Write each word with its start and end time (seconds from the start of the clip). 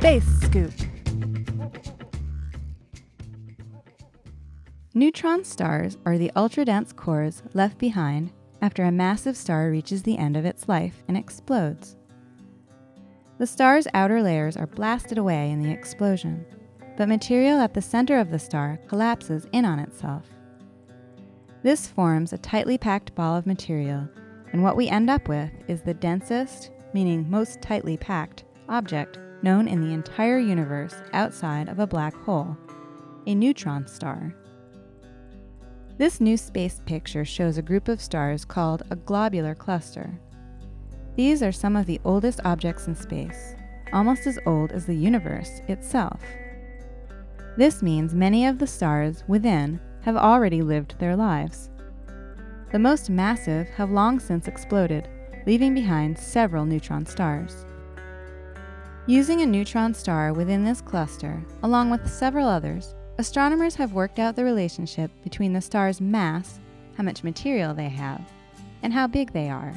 Space 0.00 0.24
Scoop. 0.40 0.72
Neutron 4.94 5.44
stars 5.44 5.98
are 6.06 6.16
the 6.16 6.32
ultra 6.34 6.64
dense 6.64 6.90
cores 6.90 7.42
left 7.52 7.76
behind 7.76 8.32
after 8.62 8.82
a 8.82 8.90
massive 8.90 9.36
star 9.36 9.70
reaches 9.70 10.02
the 10.02 10.16
end 10.16 10.38
of 10.38 10.46
its 10.46 10.70
life 10.70 11.02
and 11.06 11.18
explodes. 11.18 11.96
The 13.36 13.46
star's 13.46 13.86
outer 13.92 14.22
layers 14.22 14.56
are 14.56 14.66
blasted 14.66 15.18
away 15.18 15.50
in 15.50 15.62
the 15.62 15.70
explosion, 15.70 16.46
but 16.96 17.06
material 17.06 17.60
at 17.60 17.74
the 17.74 17.82
center 17.82 18.18
of 18.18 18.30
the 18.30 18.38
star 18.38 18.78
collapses 18.88 19.46
in 19.52 19.66
on 19.66 19.78
itself. 19.78 20.24
This 21.62 21.86
forms 21.86 22.32
a 22.32 22.38
tightly 22.38 22.78
packed 22.78 23.14
ball 23.14 23.36
of 23.36 23.46
material, 23.46 24.08
and 24.54 24.62
what 24.62 24.78
we 24.78 24.88
end 24.88 25.10
up 25.10 25.28
with 25.28 25.50
is 25.68 25.82
the 25.82 25.92
densest, 25.92 26.70
meaning 26.94 27.30
most 27.30 27.60
tightly 27.60 27.98
packed, 27.98 28.44
object 28.70 29.18
known 29.42 29.68
in 29.68 29.80
the 29.80 29.92
entire 29.92 30.38
universe 30.38 30.94
outside 31.12 31.68
of 31.68 31.78
a 31.78 31.86
black 31.86 32.14
hole, 32.14 32.56
a 33.26 33.34
neutron 33.34 33.86
star. 33.86 34.34
This 35.98 36.20
new 36.20 36.36
space 36.36 36.80
picture 36.86 37.24
shows 37.24 37.58
a 37.58 37.62
group 37.62 37.88
of 37.88 38.00
stars 38.00 38.44
called 38.44 38.82
a 38.90 38.96
globular 38.96 39.54
cluster. 39.54 40.18
These 41.14 41.42
are 41.42 41.52
some 41.52 41.76
of 41.76 41.86
the 41.86 42.00
oldest 42.04 42.40
objects 42.44 42.86
in 42.86 42.94
space, 42.94 43.54
almost 43.92 44.26
as 44.26 44.38
old 44.46 44.72
as 44.72 44.86
the 44.86 44.94
universe 44.94 45.60
itself. 45.68 46.22
This 47.56 47.82
means 47.82 48.14
many 48.14 48.46
of 48.46 48.58
the 48.58 48.66
stars 48.66 49.24
within 49.28 49.80
have 50.02 50.16
already 50.16 50.62
lived 50.62 50.98
their 50.98 51.16
lives. 51.16 51.68
The 52.72 52.78
most 52.78 53.10
massive 53.10 53.68
have 53.70 53.90
long 53.90 54.20
since 54.20 54.48
exploded, 54.48 55.08
leaving 55.46 55.74
behind 55.74 56.16
several 56.16 56.64
neutron 56.64 57.04
stars. 57.04 57.66
Using 59.10 59.40
a 59.40 59.46
neutron 59.46 59.92
star 59.92 60.32
within 60.32 60.64
this 60.64 60.80
cluster, 60.80 61.44
along 61.64 61.90
with 61.90 62.08
several 62.08 62.46
others, 62.46 62.94
astronomers 63.18 63.74
have 63.74 63.92
worked 63.92 64.20
out 64.20 64.36
the 64.36 64.44
relationship 64.44 65.10
between 65.24 65.52
the 65.52 65.60
star's 65.60 66.00
mass, 66.00 66.60
how 66.96 67.02
much 67.02 67.24
material 67.24 67.74
they 67.74 67.88
have, 67.88 68.20
and 68.84 68.92
how 68.92 69.08
big 69.08 69.32
they 69.32 69.50
are. 69.50 69.74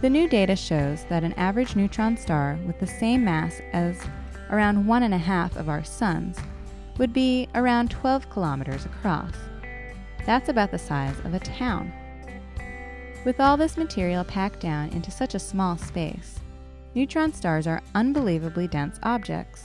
The 0.00 0.08
new 0.08 0.28
data 0.28 0.54
shows 0.54 1.04
that 1.08 1.24
an 1.24 1.32
average 1.32 1.74
neutron 1.74 2.16
star 2.16 2.56
with 2.68 2.78
the 2.78 2.86
same 2.86 3.24
mass 3.24 3.60
as 3.72 4.00
around 4.50 4.86
one 4.86 5.02
and 5.02 5.12
a 5.12 5.18
half 5.18 5.56
of 5.56 5.68
our 5.68 5.82
suns 5.82 6.38
would 6.98 7.12
be 7.12 7.48
around 7.56 7.90
12 7.90 8.30
kilometers 8.30 8.84
across. 8.84 9.34
That's 10.24 10.48
about 10.48 10.70
the 10.70 10.78
size 10.78 11.18
of 11.24 11.34
a 11.34 11.40
town. 11.40 11.92
With 13.24 13.40
all 13.40 13.56
this 13.56 13.76
material 13.76 14.22
packed 14.22 14.60
down 14.60 14.90
into 14.90 15.10
such 15.10 15.34
a 15.34 15.40
small 15.40 15.76
space, 15.76 16.38
neutron 16.94 17.32
stars 17.32 17.66
are 17.66 17.82
unbelievably 17.94 18.68
dense 18.68 18.98
objects. 19.02 19.64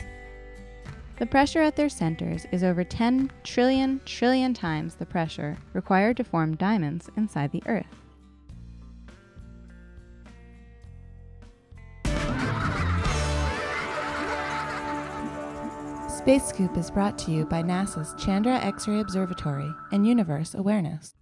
The 1.18 1.26
pressure 1.26 1.62
at 1.62 1.76
their 1.76 1.90
centers 1.90 2.46
is 2.52 2.64
over 2.64 2.84
10 2.84 3.32
trillion 3.44 4.02
trillion 4.06 4.54
times 4.54 4.96
the 4.96 5.06
pressure 5.06 5.58
required 5.74 6.18
to 6.18 6.24
form 6.24 6.56
diamonds 6.56 7.10
inside 7.18 7.52
the 7.52 7.64
Earth. 7.66 7.86
Space 16.28 16.46
Scoop 16.46 16.78
is 16.78 16.92
brought 16.92 17.18
to 17.20 17.32
you 17.32 17.46
by 17.46 17.64
NASA's 17.64 18.14
Chandra 18.22 18.58
X 18.58 18.88
ray 18.88 19.00
Observatory 19.00 19.72
and 19.92 20.06
Universe 20.06 20.54
Awareness. 20.54 21.17